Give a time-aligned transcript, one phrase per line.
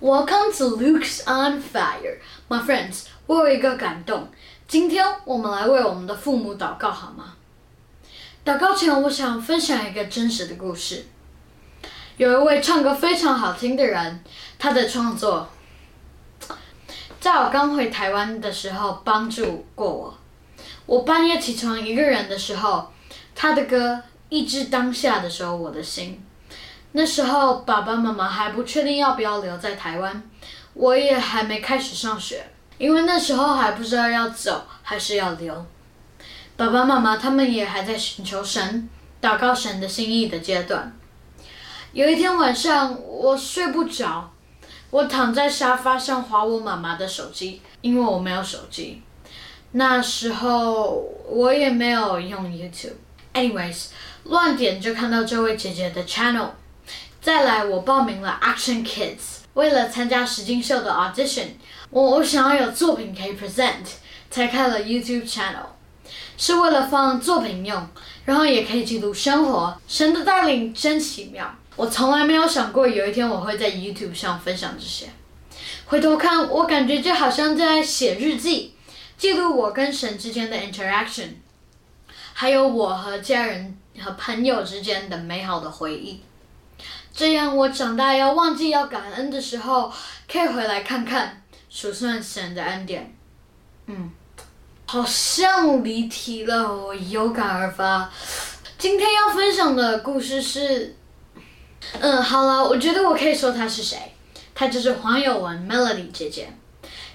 [0.00, 3.06] Welcome to Luke's on Fire, my friends.
[3.26, 4.28] 我有一个感动，
[4.68, 7.34] 今天我们来为我们的父母祷告好吗？
[8.44, 11.04] 祷告前，我想分享一个真实的故事。
[12.16, 14.22] 有一位唱歌非常好听的人，
[14.56, 15.48] 他的创作，
[17.18, 20.16] 在我刚回台湾的时候帮助过我。
[20.86, 22.92] 我半夜起床一个人的时候，
[23.34, 23.94] 他的歌
[24.28, 26.24] 《一直当下》的时候，我的心。
[26.92, 30.22] 那时候爸爸妈妈还不确定要不要留在台湾，
[30.74, 32.44] 我也还没开始上学，
[32.78, 35.66] 因为那时候还不知道要走还是要留。
[36.56, 38.88] 爸爸妈妈他们也还在寻求神、
[39.20, 40.92] 祷告神的心意的阶段。
[41.92, 44.30] 有一天晚上我睡不着，
[44.90, 49.02] 我躺在沙发上划我妈妈的手机，因为我没有手机。
[49.72, 52.96] 那时候我也没有用 YouTube。
[53.34, 53.88] Anyways，
[54.24, 56.48] 乱点就看到这位姐姐的 channel。
[57.28, 61.48] 再来，我报名了 Action Kids，为了参加实境秀的 audition，
[61.90, 63.84] 我我想要有作品可以 present，
[64.30, 65.66] 才开了 YouTube channel，
[66.38, 67.86] 是为了放作品用，
[68.24, 69.78] 然后也可以记录生活。
[69.86, 75.10] 神的带领真奇妙，我从来没有想过有一天我会在 YouTube 上分享这些。
[75.84, 78.72] 回头看，我感觉就好像在写日记，
[79.18, 81.32] 记录我跟神之间的 interaction，
[82.32, 86.22] 还有我和家人和朋友之间的美好的回忆。
[87.18, 89.92] 这样，我长大要忘记要感恩的时候，
[90.30, 93.12] 可以回来看看，数算神的恩典。
[93.86, 94.12] 嗯，
[94.86, 98.08] 好像离题了，我有感而发。
[98.78, 100.94] 今天要分享的故事是，
[101.98, 103.98] 嗯，好了，我觉得我可以说她是谁，
[104.54, 106.48] 她就是黄友文 Melody 姐姐，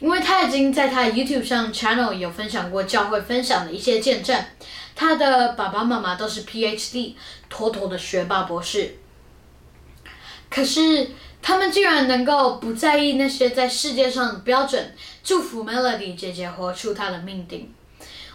[0.00, 4.44] 因为她已经在她 YouTube 上 channel 有分享过教会分享的一些见证，
[4.96, 7.14] 她的爸爸妈妈都是 PhD，
[7.48, 8.98] 妥妥的学霸博士。
[10.52, 11.08] 可是
[11.40, 17.72] 他们居然能够不在意那些在世界上的标准，祝福 Melody 姐姐活出她的命定。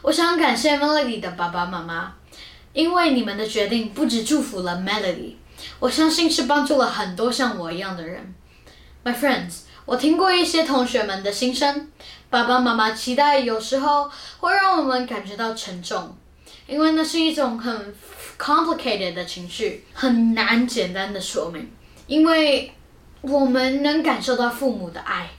[0.02, 2.16] 我想感谢 Melody 的爸爸妈妈，
[2.74, 5.36] 因为你们的决定不止祝福了 Melody，
[5.80, 8.34] 我相信是帮助了很多像我一样的人。
[9.04, 11.90] My friends，我听过一些同学们的心声，
[12.32, 16.18] 爸爸妈妈期待有时候会让我们感觉到沉重，
[16.66, 17.96] 因为那是一种很
[18.40, 21.72] complicated 的情绪，很难简单的说明。
[22.08, 22.74] 因为
[23.22, 25.30] 我们能感受到父母的爱，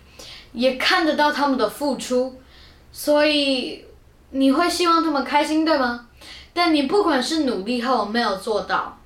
[0.53, 2.41] 也看得到他们的付出，
[2.93, 3.85] 所以
[4.31, 6.07] 你会希望他们开心，对吗？
[6.53, 8.99] 但你不管是努力后没有做到，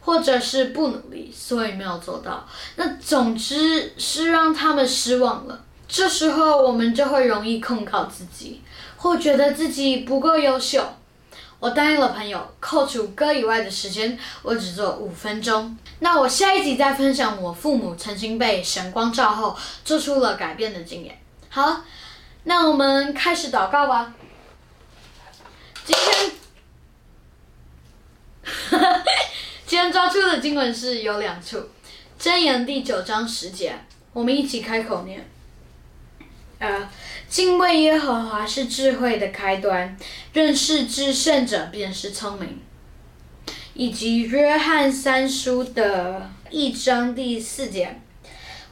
[0.00, 2.46] 或者是不努力所以没有做到，
[2.76, 5.64] 那总之是让他们失望了。
[5.88, 8.62] 这时候我们就会容易控告自己，
[8.96, 10.82] 或觉得自己不够优秀。
[11.62, 15.78] 我答应了朋友，扣除歌以外的时间，我只做五分钟。
[16.00, 21.16] 那我下一集再分享我父母曾经被神光照后做出了改变的经验。
[21.50, 21.82] 好，
[22.42, 24.12] 那我们开始祷告吧。
[25.84, 26.32] 今天，
[29.64, 31.68] 今天抓出的经文是有两处，
[32.18, 33.78] 箴言第九章十节，
[34.12, 35.28] 我们一起开口念。
[36.58, 36.88] 呃，
[37.28, 39.96] 敬畏耶和华是智慧的开端，
[40.32, 42.58] 认识至圣者便是聪明。
[43.74, 47.98] 以及约翰三书的一章第四节，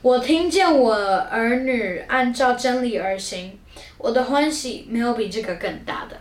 [0.03, 3.59] 我听见我儿女按照真理而行，
[3.97, 6.21] 我的欢喜没有比这个更大的。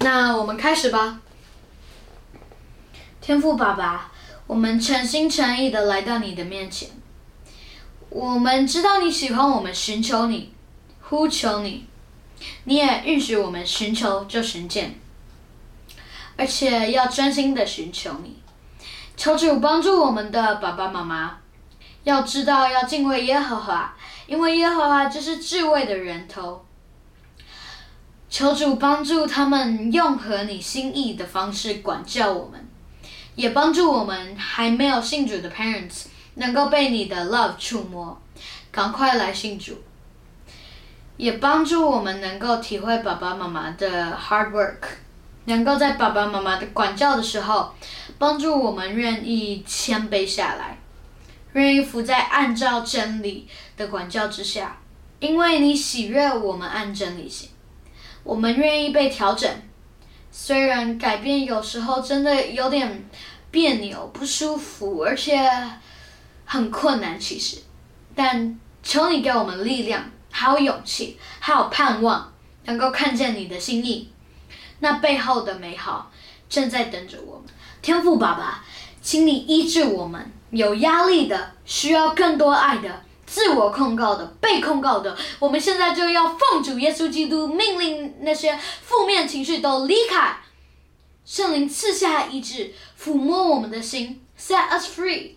[0.00, 1.22] 那我们开始吧。
[3.22, 4.12] 天父爸爸，
[4.46, 6.90] 我们诚心诚意的来到你的面前。
[8.10, 10.52] 我们知道你喜欢我们寻求你，
[11.00, 11.86] 呼求你，
[12.64, 14.98] 你也允许我们寻求就寻见，
[16.36, 18.38] 而且要专心的寻求你。
[19.16, 21.38] 求主帮助我们的爸爸妈妈，
[22.04, 23.94] 要知道要敬畏耶和华，
[24.26, 26.64] 因为耶和华就是智慧的源头。
[28.28, 32.68] 求主帮助他们用合你心意的方式管教我们，
[33.34, 36.04] 也帮助我们还没有信主的 parents。
[36.34, 38.18] 能够被你的 love 触摸，
[38.70, 39.82] 赶快来信主，
[41.20, 44.78] 也帮助我们能够体会爸爸妈妈的 hard work，
[45.44, 47.74] 能够在爸爸妈妈的管教的时候，
[48.18, 50.78] 帮助我们愿意谦卑下来，
[51.52, 53.46] 愿意伏在按照真理
[53.76, 54.78] 的管教之下，
[55.18, 57.50] 因为你喜悦我们按真理行，
[58.24, 59.50] 我们愿意被调整，
[60.30, 63.08] 虽然改变有时候真的有点
[63.50, 65.38] 别扭、不舒服，而且。
[66.52, 67.58] 很困难，其实，
[68.12, 72.32] 但求你给我们力量，还有勇气，还有盼望，
[72.64, 74.10] 能够看见你的心意，
[74.78, 76.10] 那背后的美好
[76.48, 77.44] 正在等着我们。
[77.82, 78.64] 天赋爸爸，
[79.02, 90.36] 请你医治我们，有压力的，需要更多爱的，自我控告的，被控告的，我们现在就要奉主耶稣基督命令那些负面情绪都离开。
[91.24, 95.32] 圣灵赐下医治，抚摸我们的心，set us free，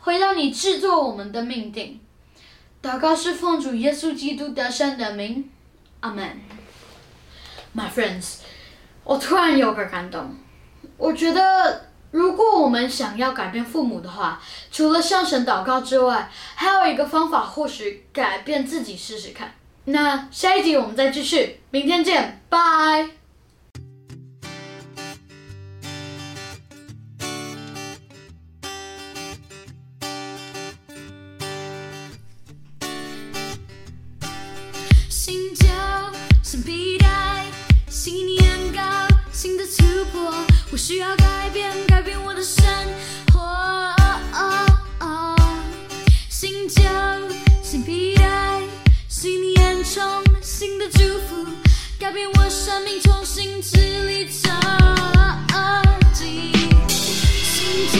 [0.00, 1.98] 回到你制作我们的命定。
[2.82, 5.50] 祷告是奉主耶稣基督得胜的名，
[6.00, 6.40] 阿门。
[7.76, 8.38] My friends，
[9.04, 10.34] 我突然有个感动，
[10.96, 14.42] 我觉得如果我们想要改变父母的话，
[14.72, 19.54] 除了向神祷告之外，还有一个方法，或许改变自己试试看。
[19.84, 23.19] 那下一集我们再继续，明天见，拜。
[40.72, 42.64] 我需要改变，改变我的生
[43.32, 43.40] 活。
[46.28, 46.82] 新旧
[47.60, 48.62] 新皮带，
[49.08, 50.00] 新年充
[50.40, 51.44] 新的祝福，
[51.98, 54.32] 改变我生命，重新支离破
[56.14, 56.28] 碎。
[57.38, 57.98] 新旧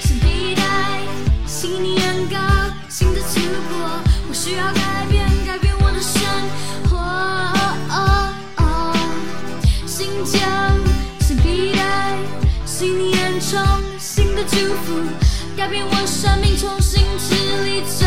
[0.00, 0.62] 新皮带，
[1.46, 2.36] 新年糕，
[2.88, 3.38] 新的突
[3.68, 4.02] 破。
[4.28, 6.20] 我需要改变，改变我的生
[6.90, 6.98] 活。
[9.86, 10.63] 新旧。
[14.48, 15.00] 祝福，
[15.56, 18.06] 改变我生命，重新治理这